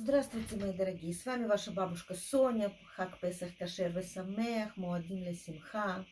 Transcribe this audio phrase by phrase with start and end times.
[0.00, 1.12] Здравствуйте, мои дорогие!
[1.12, 6.06] С вами ваша бабушка Соня, Хак Песах Кашер Весамех, Муадим Ле Симха.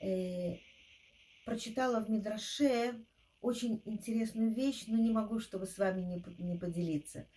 [0.00, 0.56] Э,
[1.44, 3.06] прочитала в Мидраше
[3.40, 7.28] очень интересную вещь, но не могу, чтобы с вами не, не поделиться.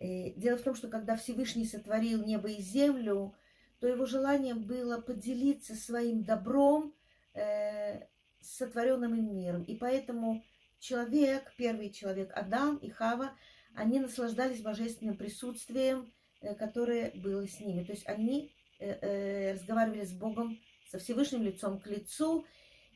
[0.00, 3.36] Э, дело в том, что когда Всевышний сотворил небо и землю,
[3.78, 6.92] то его желание было поделиться своим добром
[7.34, 8.00] э,
[8.40, 9.62] с сотворенным им миром.
[9.62, 10.44] И поэтому
[10.80, 13.30] человек, первый человек, Адам и Хава–
[13.74, 17.84] они наслаждались божественным присутствием, э, которое было с ними.
[17.84, 20.60] То есть они э, э, разговаривали с Богом,
[20.90, 22.46] со Всевышним лицом к лицу.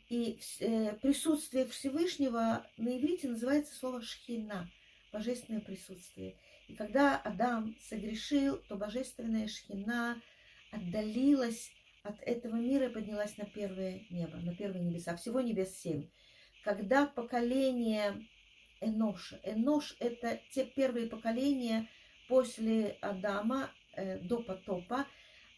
[0.09, 0.41] И
[1.03, 4.71] присутствие Всевышнего на иврите называется слово шхина,
[5.13, 6.39] божественное присутствие.
[6.67, 10.19] И когда Адам согрешил, то божественная шхина
[10.71, 11.71] отдалилась
[12.05, 15.15] от этого мира и поднялась на первое небо, на первые небеса.
[15.17, 16.09] Всего небес семь.
[16.65, 18.27] Когда поколение
[18.81, 19.35] Энош.
[19.43, 21.89] Энош– это те первые поколения
[22.29, 25.07] после Адама э, до потопа.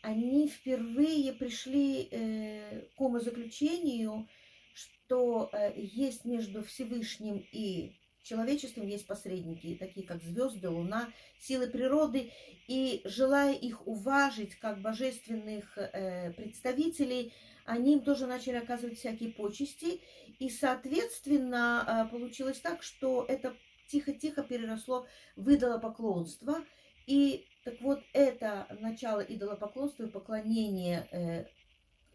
[0.03, 4.29] Они впервые пришли э, к умозаключению,
[4.73, 12.31] что э, есть между Всевышним и человечеством есть посредники, такие как звезды, луна, силы природы,
[12.69, 17.33] и желая их уважить как божественных э, представителей,
[17.71, 20.01] они им тоже начали оказывать всякие почести,
[20.41, 23.55] и, соответственно, а, получилось так, что это
[23.87, 26.65] тихо-тихо переросло в идолопоклонство.
[27.07, 31.45] И так вот, это начало идолопоклонства и поклонения э,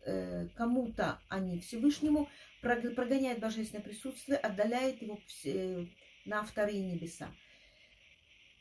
[0.06, 2.30] э, кому-то, а не Всевышнему,
[2.61, 5.86] прогоняет божественное присутствие, отдаляет его э,
[6.26, 7.30] на вторые небеса.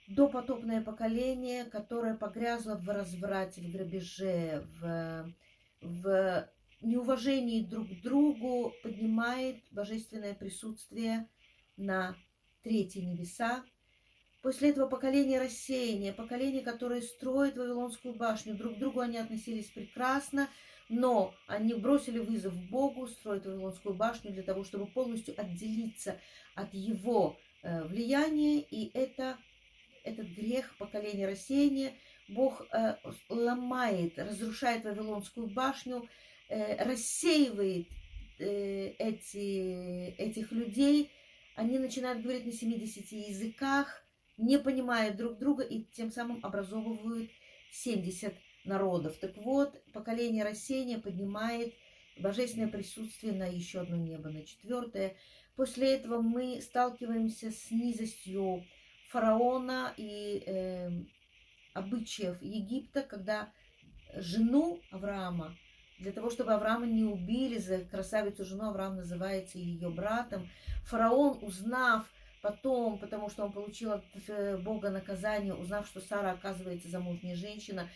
[0.08, 5.34] Допотопное поколение, которое погрязло в разврате, в грабеже, в,
[5.80, 6.48] в
[6.86, 11.28] неуважении друг к другу поднимает божественное присутствие
[11.76, 12.16] на
[12.62, 13.64] третьи небеса.
[14.42, 20.48] После этого поколение рассеяния, поколение, которое строит Вавилонскую башню, друг к другу они относились прекрасно,
[20.88, 26.20] но они бросили вызов Богу, строить Вавилонскую башню для того, чтобы полностью отделиться
[26.54, 29.38] от его э, влияния, и это,
[30.04, 31.94] этот грех поколения рассеяния
[32.28, 32.96] Бог э,
[33.28, 36.08] ломает, разрушает Вавилонскую башню,
[36.48, 37.88] Э, рассеивает
[38.38, 41.10] э, эти, этих людей,
[41.56, 44.04] они начинают говорить на 70 языках,
[44.36, 47.30] не понимая друг друга и тем самым образовывают
[47.70, 49.16] 70 народов.
[49.16, 51.72] Так вот, поколение рассеяния поднимает
[52.18, 55.16] божественное присутствие на еще одно небо, на четвертое.
[55.56, 58.66] После этого мы сталкиваемся с низостью
[59.08, 60.90] фараона и э,
[61.74, 63.50] обычаев Египта, когда
[64.16, 65.54] жену Авраама
[65.98, 70.48] для того, чтобы Авраама не убили за красавицу жену, Авраам называется ее братом.
[70.84, 72.10] Фараон, узнав
[72.42, 77.88] потом, потому что он получил от э, Бога наказание, узнав, что Сара оказывается замужняя женщина,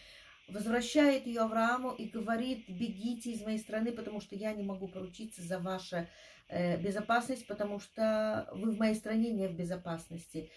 [0.48, 5.42] возвращает ее Аврааму и говорит, бегите из моей страны, потому что я не могу поручиться
[5.42, 6.06] за вашу
[6.48, 10.50] э, безопасность, потому что вы в моей стране не в безопасности.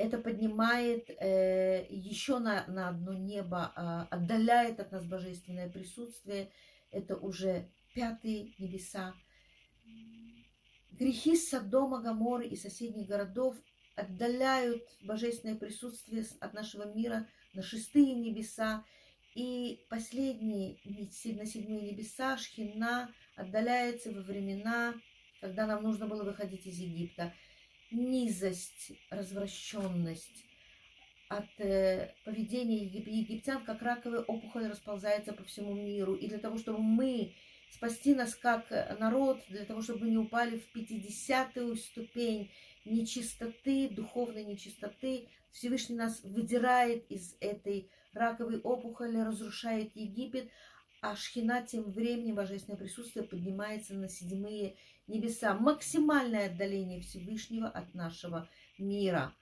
[0.00, 6.50] Это поднимает э, еще на, на одно небо, э, отдаляет от нас божественное присутствие–
[6.90, 9.14] это уже пятые небеса.
[10.92, 13.56] Грехи Содома, Гаморы и соседних городов
[13.94, 18.84] отдаляют божественное присутствие от нашего мира на шестые небеса.
[19.34, 24.94] И последние, на седьмые небеса, Шхина отдаляется во времена,
[25.40, 27.32] когда нам нужно было выходить из Египта.
[27.90, 30.44] Низость, развращенность,
[31.28, 36.14] от э, поведения египтян, как раковая опухоль расползается по всему миру.
[36.14, 37.34] И для того, чтобы мы
[37.70, 38.68] спасти нас как
[38.98, 42.50] народ, для того, чтобы мы не упали в 50-ю ступень
[42.84, 50.50] нечистоты, духовной нечистоты, Всевышний нас выдирает из этой раковой опухоли, разрушает Египет,
[51.00, 54.76] а Шхина тем временем, божественное присутствие, поднимается на седьмые
[55.10, 55.54] небеса.
[55.54, 58.48] Максимальное отдаление Всевышнего от нашего
[58.78, 59.34] мира–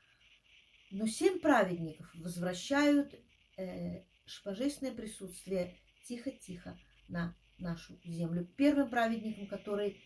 [0.90, 3.14] но семь праведников возвращают
[3.56, 4.02] э,
[4.44, 6.78] божественное присутствие тихо-тихо
[7.08, 8.46] на нашу землю.
[8.56, 10.00] Первым праведником, который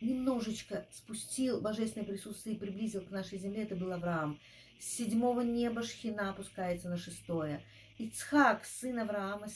[0.00, 4.40] немножечко спустил божественное присутствие и приблизил к нашей земле, это был Авраам.
[4.78, 7.62] С седьмого неба Шхина опускается на шестое.
[7.98, 9.48] Ицхак, сын Авраама,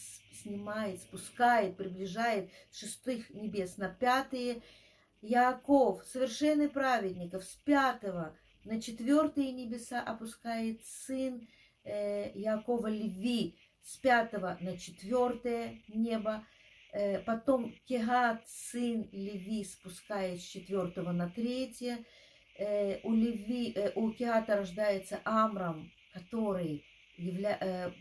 [0.42, 4.62] снимает, спускает, приближает с шестых небес на пятые.
[5.26, 11.46] Яков, совершенный праведников, с пятого на четвертые небеса опускает сын
[11.84, 16.44] э, Якова Леви с пятого на четвертое небо.
[16.92, 22.04] Э, потом Кегат, сын Леви, спускает с четвертого на третье.
[22.58, 26.84] Э, у, Леви, э, у Кегата рождается Амрам, который
[27.16, 27.92] явля...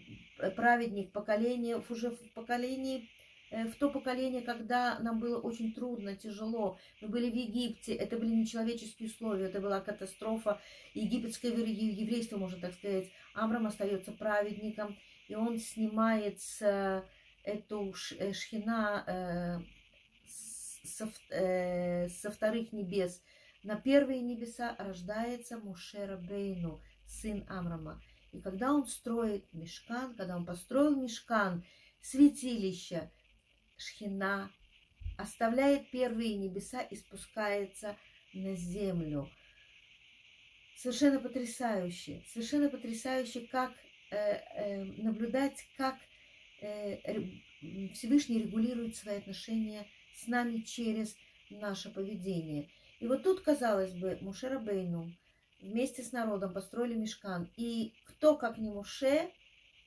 [0.56, 3.10] праведник поколения, уже в поколении
[3.52, 6.78] в то поколение, когда нам было очень трудно, тяжело.
[7.02, 10.60] Мы были в Египте, это были нечеловеческие условия, это была катастрофа.
[10.94, 13.10] Египетское еврейство, можно так сказать.
[13.34, 14.98] Амрам остается праведником,
[15.28, 17.04] и он снимает с
[17.44, 19.64] эту шхина
[20.84, 23.22] со, э, со вторых небес
[23.66, 28.00] на первые небеса рождается Мушера Бейну, сын Амрама.
[28.32, 31.66] И когда он строит мешкан, когда он построил мешкан,
[32.00, 33.12] святилище,
[33.78, 34.52] шхина,
[35.18, 37.98] оставляет первые небеса и спускается
[38.34, 39.30] на землю.
[40.76, 43.74] Совершенно потрясающе, совершенно потрясающе, как
[44.12, 45.96] э, э, наблюдать, как
[46.62, 46.98] э,
[47.94, 51.16] Всевышний регулирует свои отношения с нами через
[51.50, 52.70] наше поведение.
[53.00, 55.14] И вот тут, казалось бы, Мушера Бейну
[55.62, 57.50] вместе с народом построили мешкан.
[57.56, 59.32] И кто, как не Муше,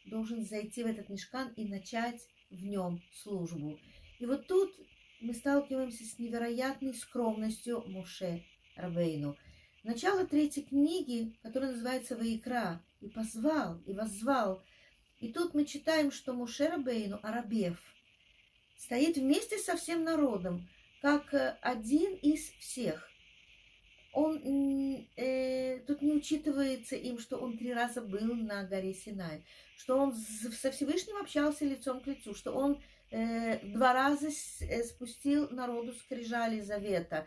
[0.07, 3.79] должен зайти в этот мешкан и начать в нем службу.
[4.19, 4.75] И вот тут
[5.21, 8.45] мы сталкиваемся с невероятной скромностью Муше
[8.77, 9.37] Рабейну.
[9.85, 14.63] Начало третьей книги, которая называется Ваикра, и позвал, и воззвал.
[15.21, 17.79] И тут мы читаем, что Муше Рабейну, Арабев,
[18.77, 20.69] стоит вместе со всем народом,
[21.01, 23.08] как э, один из всех.
[24.13, 24.41] Он
[25.17, 29.45] э, тут не учитывается им, что он три раза был на горе Синай,
[29.77, 34.29] что он со Всевышним общался лицом к лицу, что он э, два раза
[34.61, 37.27] э, спустил народу скрижали завета,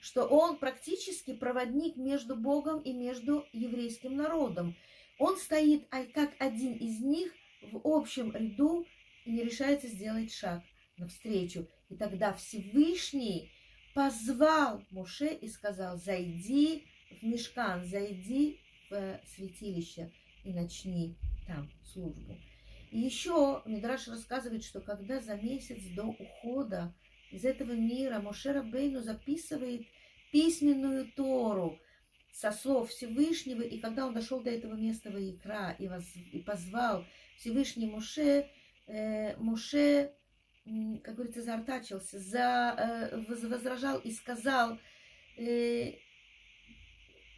[0.00, 4.76] что он практически проводник между Богом и между еврейским народом.
[5.18, 7.32] Он стоит как один из них
[7.72, 8.86] в общем ряду
[9.24, 10.62] и не решается сделать шаг
[10.96, 11.66] навстречу.
[11.88, 13.50] И тогда Всевышний
[13.94, 16.86] позвал Муше и сказал, зайди
[17.20, 20.12] в мешкан, зайди в святилище
[20.44, 21.16] и начни
[21.46, 22.36] там службу.
[22.90, 26.92] И еще Мидраш рассказывает, что когда за месяц до ухода
[27.30, 29.86] из этого мира Моше Рабейну записывает
[30.32, 31.78] письменную Тору
[32.32, 37.04] со слов Всевышнего, и когда он дошел до этого места Ваикра и, воз, и позвал
[37.36, 38.48] Всевышний Моше,
[38.86, 40.14] э, Моше
[40.64, 42.74] как говорится, заортачился, за,
[43.12, 44.78] э, возражал и сказал,
[45.36, 45.94] э,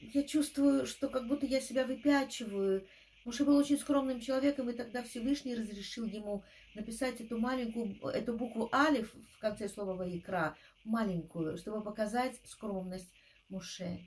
[0.00, 2.86] я чувствую, что как будто я себя выпячиваю.
[3.24, 6.42] Муше был очень скромным человеком, и тогда Всевышний разрешил ему
[6.74, 13.12] написать эту маленькую, эту букву Алиф в конце слова Ваикра, маленькую, чтобы показать скромность
[13.48, 14.00] Муше.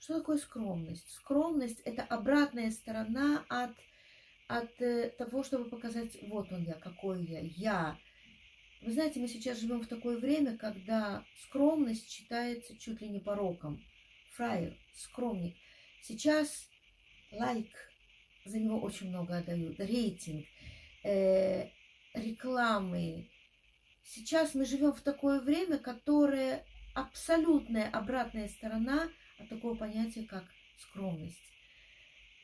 [0.00, 1.08] Что такое скромность?
[1.12, 3.76] Скромность– это обратная сторона от,
[4.48, 7.98] от э, того, чтобы показать, вот он я, какой я, я–
[8.82, 13.82] вы знаете, мы сейчас живем в такое время, когда скромность считается чуть ли не пороком.
[14.36, 15.54] Фраер, скромник.
[16.02, 16.68] Сейчас
[17.30, 17.68] лайк,
[18.46, 20.46] за него очень много отдают, рейтинг,
[21.04, 21.68] э,
[22.14, 23.28] рекламы.
[24.02, 30.44] Сейчас мы живем в такое время, которое абсолютная обратная сторона от такого понятия, как
[30.78, 31.36] скромность.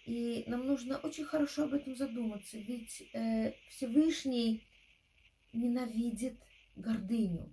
[0.04, 4.62] И нам нужно очень хорошо об этом задуматься, ведь э, Всевышний
[5.56, 6.40] ненавидит
[6.76, 7.52] гордыню.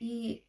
[0.00, 0.44] И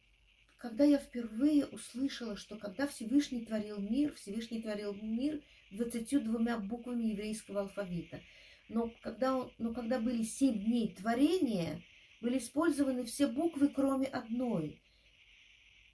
[0.58, 5.42] когда я впервые услышала, что когда Всевышний творил мир, Всевышний творил мир
[5.72, 8.20] 22 буквами еврейского алфавита.
[8.68, 11.82] Но когда, но когда были семь дней творения,
[12.20, 14.80] были использованы все буквы, кроме одной.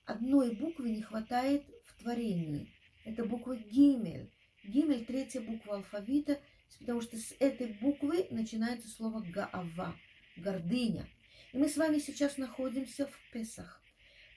[0.04, 2.72] Одной буквы не хватает в творении.
[3.04, 4.30] Это буква Гимель.
[4.64, 6.40] Гимель– третья буква алфавита,
[6.80, 9.96] потому что с этой буквы начинается слово Гаава
[10.36, 11.06] гордыня.
[11.52, 13.80] И мы с вами сейчас находимся в Песах.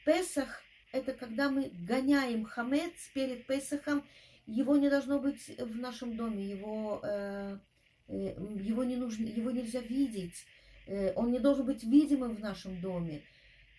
[0.06, 4.04] Песах– это когда мы гоняем хамец перед Песахом.
[4.46, 7.60] Его не должно быть в нашем доме, его, э,
[8.08, 10.46] э, его, не нужно, его нельзя видеть,
[10.88, 13.22] э, он не должен быть видимым в нашем доме.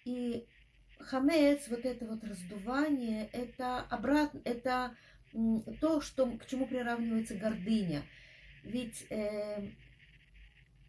[0.04, 0.46] И
[1.00, 4.94] хамец, вот это вот раздувание, это обратно, это
[5.80, 8.02] то, что, к чему приравнивается гордыня.
[8.62, 9.70] Ведь э,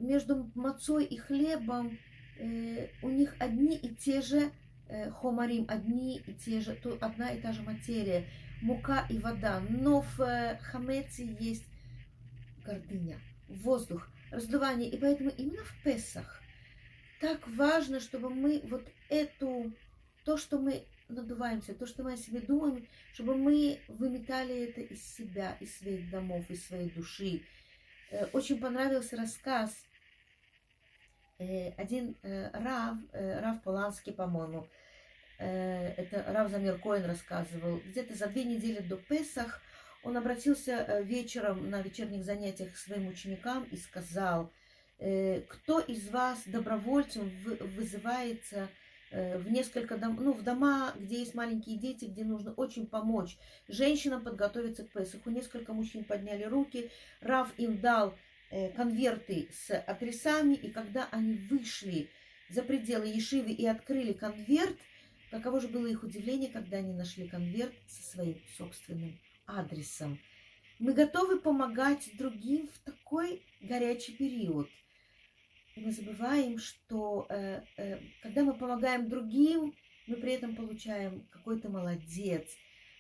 [0.01, 1.97] между мацой и хлебом
[2.37, 4.51] э, у них одни и те же
[4.87, 8.25] э, хомарим, одни и те же, то, одна и та же материя,
[8.61, 9.61] мука и вода.
[9.69, 11.65] Но в э, хамеце есть
[12.65, 14.89] гордыня, воздух, раздувание.
[14.89, 16.41] И поэтому именно в Песах
[17.19, 19.71] так важно, чтобы мы вот эту,
[20.25, 25.15] то, что мы надуваемся, то, что мы о себе думаем, чтобы мы выметали это из
[25.15, 27.43] себя, из своих домов, из своей души.
[28.09, 29.75] Э, очень понравился рассказ
[31.77, 34.67] один э, Рав, э, Рав Поланский, по-моему,
[35.37, 39.59] это Рав Замир Коин рассказывал, где-то за две недели до Песах
[40.03, 44.51] он обратился э, вечером на вечерних занятиях к своим ученикам и сказал,
[44.99, 47.29] э, кто из вас добровольцем
[47.75, 48.67] вызывается
[49.11, 53.37] э, в несколько дом, ну, в дома, где есть маленькие дети, где нужно очень помочь
[53.67, 55.29] женщинам подготовиться к Песаху.
[55.29, 56.89] Несколько мужчин подняли руки,
[57.21, 58.15] Рав им дал
[58.75, 62.09] конверты с адресами, и когда они вышли
[62.49, 64.77] за пределы Ешивы и открыли конверт,
[65.29, 70.19] каково же было их удивление, когда они нашли конверт со своим собственным адресом.
[70.79, 74.69] Мы готовы помогать другим в такой горячий период.
[75.75, 79.73] мы забываем, что э, э, когда мы помогаем другим,
[80.07, 82.49] мы при этом получаем какой-то молодец,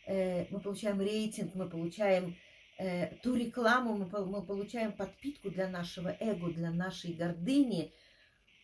[0.07, 2.50] э, мы получаем рейтинг, мы получаем э,
[3.21, 4.07] ту рекламу, мы,
[4.45, 7.93] получаем подпитку для нашего эго, для нашей гордыни.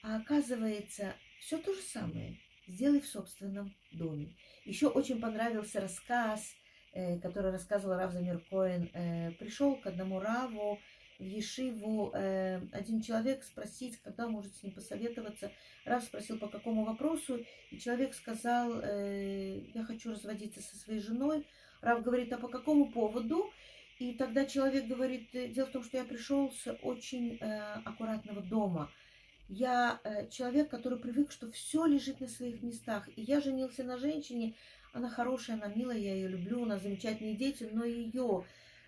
[0.04, 2.40] А оказывается, все то же самое.
[2.68, 4.36] Сделай в собственном доме.
[4.66, 6.56] Еще очень понравился рассказ
[6.98, 10.80] Э, который рассказывал Рав Замир Коэн, э, пришел к одному Раву
[11.20, 15.52] в Ешиву э, один человек спросить, когда может с ним посоветоваться.
[15.86, 21.46] Рав спросил, по какому вопросу, и человек сказал, я хочу разводиться со своей женой.
[21.82, 23.52] Рав говорит, а по какому поводу?
[24.00, 28.92] И тогда человек говорит, дело в том, что я пришел с очень аккуратного дома.
[29.50, 30.00] Я
[30.30, 33.10] человек, который привык, что все лежит на своих местах.
[33.16, 34.56] И я женился на женщине,
[34.98, 38.46] она хорошая, она милая, я ее люблю, у нас замечательные дети, но ее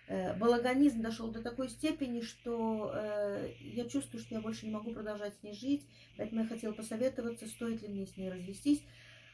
[0.08, 4.92] э, балаганизм дошел до такой степени, что э, я чувствую, что я больше не могу
[4.92, 5.86] продолжать с ней жить,
[6.16, 8.82] поэтому я хотела посоветоваться, стоит ли мне с ней развестись.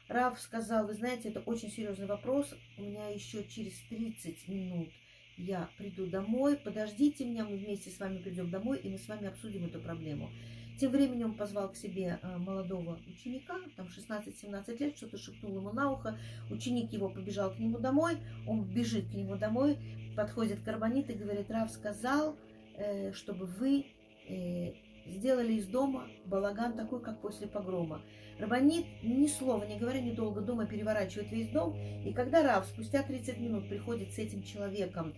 [0.09, 4.91] Раф сказал, вы знаете, это очень серьезный вопрос, у меня еще через 30 минут
[5.37, 9.29] я приду домой, подождите меня, мы вместе с вами придем домой, и мы с вами
[9.29, 10.31] обсудим эту проблему.
[10.79, 15.73] Тем временем он позвал к себе э, молодого ученика, там 16-17 лет, что-то шепнул ему
[15.73, 16.19] на ухо.
[16.51, 19.79] Ученик его побежал к нему домой, он бежит к нему домой,
[20.17, 22.37] подходит к Арбанит и говорит, Рав сказал,
[22.75, 23.87] э, чтобы вы
[24.29, 24.75] э,
[25.09, 28.03] сделали из дома балаган такой, как после погрома.
[28.39, 31.77] Рабанит, ни слова не говоря, недолго дома переворачивает весь дом.
[32.05, 35.15] И когда Рав спустя 30 минут приходит с этим человеком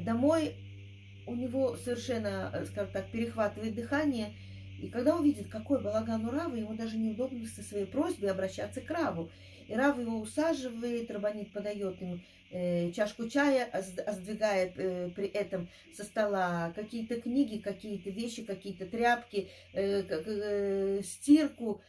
[0.00, 0.54] домой,
[1.26, 4.34] у него совершенно, скажем так, перехватывает дыхание,
[4.80, 8.80] и когда он видит, какой балаган у Равы, ему даже неудобно со своей просьбой обращаться
[8.80, 9.30] к Раву.
[9.68, 12.18] И Рав его усаживает, Рабанит подает ему
[12.50, 18.44] э, чашку чая, а, а сдвигает э, при этом со стола какие-то книги, какие-то вещи,
[18.44, 21.80] какие-то тряпки, э, э, стирку.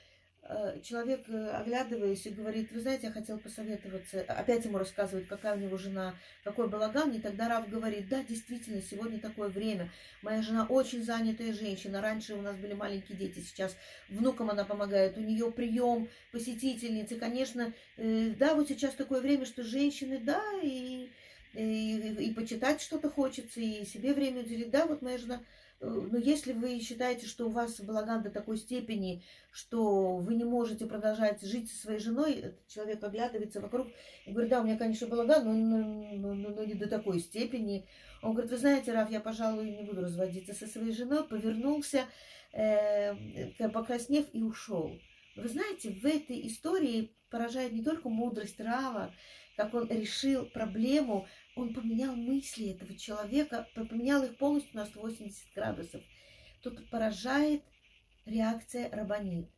[0.55, 4.21] Э, человек, э, оглядываясь, и говорит, вы знаете, я хотел посоветоваться.
[4.21, 7.11] Опять ему рассказывают, какая у него жена, какой балаган.
[7.11, 9.89] И тогда Рав говорит, да, действительно, сегодня такое время.
[10.21, 12.01] Моя жена очень занятая женщина.
[12.01, 13.75] Раньше у нас были маленькие дети, сейчас
[14.09, 15.17] внукам она помогает.
[15.17, 17.15] У нее прием посетительницы.
[17.15, 21.09] Конечно, э, да, вот сейчас такое время, что женщины, да, и,
[21.55, 24.69] и, и почитать что-то хочется, и себе время уделить.
[24.69, 25.41] Да, вот моя жена
[25.83, 30.85] но если вы считаете, что у вас балаган до такой степени, что вы не можете
[30.85, 33.87] продолжать жить со своей женой, человек оглядывается вокруг
[34.25, 37.85] и говорит, да, у меня, конечно, балаган, но, но, но, но не до такой степени.
[38.21, 42.05] Он говорит, вы знаете, Раф, я, пожалуй, не буду разводиться со своей женой, повернулся,
[42.53, 43.15] э,
[43.69, 44.97] покраснев и ушел.
[45.35, 49.13] Вы знаете, в этой истории поражает не только мудрость Рава,
[49.57, 56.01] как он решил проблему он поменял мысли этого человека, поменял их полностью на 180 градусов.
[56.61, 57.63] Тут поражает
[58.25, 59.49] реакция Рабанит.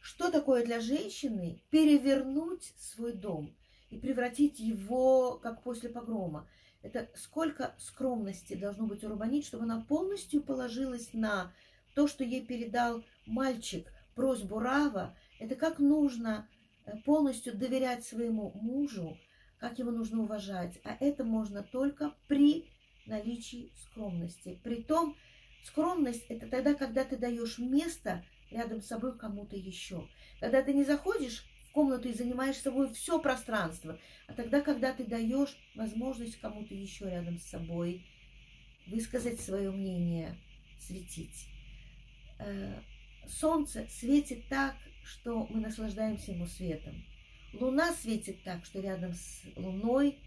[0.00, 3.54] Что такое для женщины перевернуть свой дом
[3.90, 6.48] и превратить его, как после погрома?
[6.82, 11.52] Это сколько скромности должно быть у Рабанит, чтобы она полностью положилась на
[11.94, 15.16] то, что ей передал мальчик, просьбу Рава.
[15.40, 16.48] Это как нужно
[16.84, 19.18] э, полностью доверять своему мужу,
[19.58, 20.78] как его нужно уважать.
[20.84, 22.66] А это можно только при
[23.06, 24.58] наличии скромности.
[24.62, 25.16] Притом,
[25.64, 30.08] скромность– это тогда, когда ты даешь место рядом с собой кому-то еще.
[30.40, 35.04] Когда ты не заходишь в комнату и занимаешь собой все пространство, а тогда, когда ты
[35.04, 38.06] даешь возможность кому-то еще рядом с собой
[38.86, 40.36] высказать свое мнение,
[40.78, 41.48] светить.
[42.38, 42.80] Э,
[43.26, 47.04] солнце светит так, что мы наслаждаемся ему светом.
[47.54, 50.18] Луна светит так, что рядом с Луной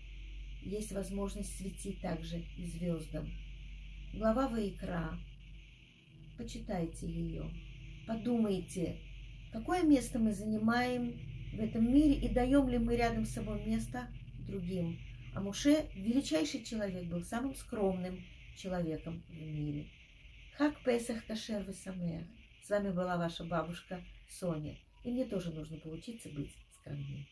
[0.64, 3.30] есть возможность светить также и звездам.
[4.14, 5.18] Глава Ваикра.
[6.38, 7.46] Почитайте ее.
[8.08, 8.98] Подумайте,
[9.54, 11.20] какое место мы занимаем
[11.54, 14.08] в этом мире и даем ли мы рядом с собой место
[14.48, 14.98] другим.
[15.36, 18.20] А Муше, величайший человек, был самым скромным
[18.58, 19.88] человеком в мире.
[20.58, 22.26] Хак Песах Кашер Весамех.
[22.64, 24.76] С вами была ваша бабушка Соня.
[25.04, 26.52] И мне тоже нужно поучиться быть
[26.84, 27.26] 感觉